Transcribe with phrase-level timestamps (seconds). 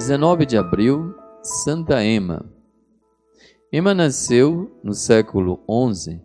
[0.00, 2.50] 19 de abril, Santa Ema.
[3.70, 6.20] Ema nasceu no século XI.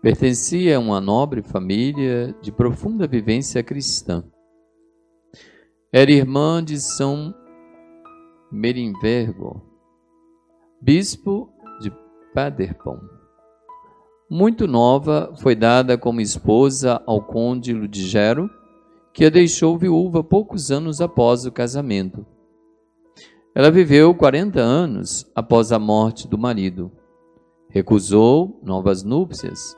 [0.00, 4.24] Pertencia a uma nobre família de profunda vivência cristã.
[5.92, 7.34] Era irmã de São
[8.50, 9.62] Merinvergo,
[10.80, 11.92] bispo de
[12.34, 13.23] Paderborn.
[14.30, 18.48] Muito nova, foi dada como esposa ao conde Ludigero,
[19.12, 22.24] que a deixou viúva poucos anos após o casamento.
[23.54, 26.90] Ela viveu 40 anos após a morte do marido.
[27.68, 29.76] Recusou novas núpcias.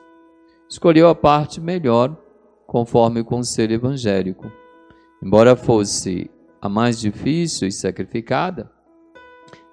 [0.69, 2.15] Escolheu a parte melhor,
[2.65, 4.49] conforme o conselho evangélico.
[5.21, 8.71] Embora fosse a mais difícil e sacrificada,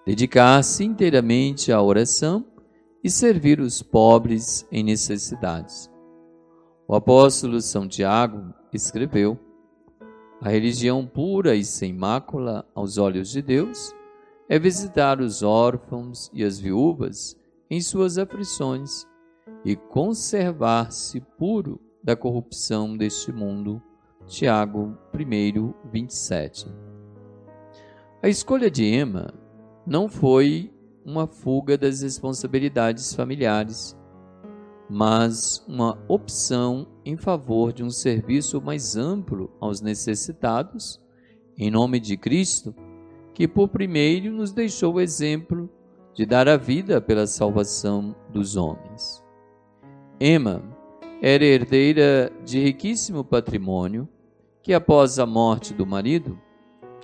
[0.04, 2.44] dedicar-se inteiramente à oração
[3.04, 5.90] e servir os pobres em necessidades.
[6.88, 9.38] O apóstolo São Tiago escreveu:
[10.40, 13.94] a religião pura e sem mácula aos olhos de Deus
[14.48, 17.36] é visitar os órfãos e as viúvas
[17.70, 19.06] em suas aflições
[19.64, 23.82] e conservar-se puro da corrupção deste mundo.
[24.26, 26.66] Tiago 1, 27.
[28.22, 29.32] A escolha de Emma
[29.86, 30.73] não foi
[31.04, 33.96] uma fuga das responsabilidades familiares
[34.88, 41.00] mas uma opção em favor de um serviço mais amplo aos necessitados,
[41.56, 42.74] em nome de Cristo,
[43.32, 45.70] que por primeiro nos deixou o exemplo
[46.14, 49.22] de dar a vida pela salvação dos homens.
[50.20, 50.62] Emma
[51.20, 54.08] era herdeira de riquíssimo patrimônio
[54.62, 56.38] que, após a morte do marido,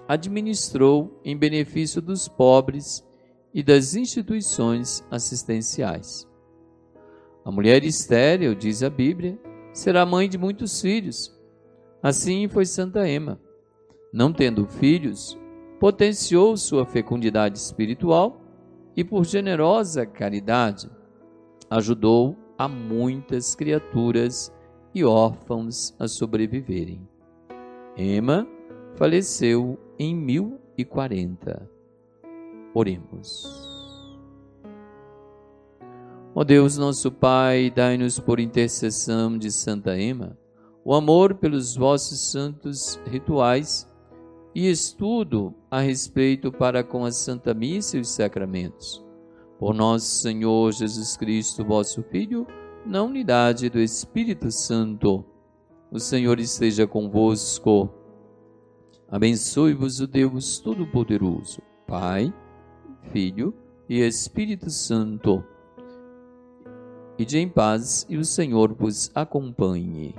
[0.06, 3.04] administrou em benefício dos pobres
[3.52, 6.28] e das instituições assistenciais.
[7.44, 9.38] A mulher estéril, diz a Bíblia,
[9.72, 11.36] será mãe de muitos filhos.
[12.02, 13.40] Assim foi Santa Ema.
[14.12, 15.38] Não tendo filhos,
[15.78, 18.40] potenciou sua fecundidade espiritual
[18.96, 20.90] e, por generosa caridade,
[21.70, 24.52] ajudou a muitas criaturas
[24.94, 27.08] e órfãos a sobreviverem.
[27.96, 28.46] Ema
[28.96, 31.79] faleceu em 1040.
[32.74, 33.68] Oremos.
[36.34, 40.38] Ó Deus, nosso Pai, dai-nos por intercessão de Santa Ema
[40.84, 43.86] o amor pelos vossos santos rituais
[44.54, 49.04] e estudo a respeito para com a Santa Missa e os sacramentos.
[49.58, 52.46] Por nosso Senhor Jesus Cristo, vosso Filho,
[52.86, 55.24] na unidade do Espírito Santo.
[55.92, 57.90] O Senhor esteja convosco.
[59.08, 62.32] Abençoe-vos o Deus Todo-Poderoso, Pai,
[63.12, 63.54] Filho
[63.88, 65.44] e Espírito Santo.
[67.18, 70.14] Ide em paz e o Senhor vos acompanhe.